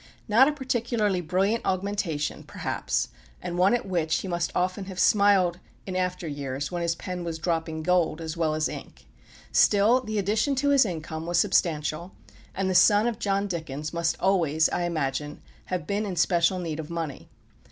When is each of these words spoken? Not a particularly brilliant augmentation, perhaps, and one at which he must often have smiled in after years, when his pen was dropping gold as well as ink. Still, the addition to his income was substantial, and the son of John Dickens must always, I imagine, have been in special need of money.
Not 0.27 0.47
a 0.47 0.51
particularly 0.51 1.21
brilliant 1.21 1.63
augmentation, 1.63 2.41
perhaps, 2.41 3.09
and 3.39 3.55
one 3.55 3.75
at 3.75 3.85
which 3.85 4.15
he 4.21 4.27
must 4.27 4.51
often 4.55 4.85
have 4.85 4.99
smiled 4.99 5.59
in 5.85 5.95
after 5.95 6.27
years, 6.27 6.71
when 6.71 6.81
his 6.81 6.95
pen 6.95 7.23
was 7.23 7.37
dropping 7.37 7.83
gold 7.83 8.19
as 8.19 8.35
well 8.35 8.55
as 8.55 8.67
ink. 8.67 9.05
Still, 9.51 10.01
the 10.01 10.17
addition 10.17 10.55
to 10.55 10.69
his 10.69 10.85
income 10.85 11.27
was 11.27 11.37
substantial, 11.39 12.13
and 12.55 12.67
the 12.67 12.73
son 12.73 13.05
of 13.05 13.19
John 13.19 13.45
Dickens 13.45 13.93
must 13.93 14.17
always, 14.19 14.69
I 14.69 14.85
imagine, 14.85 15.39
have 15.65 15.85
been 15.85 16.07
in 16.07 16.15
special 16.15 16.57
need 16.57 16.79
of 16.79 16.89
money. 16.89 17.29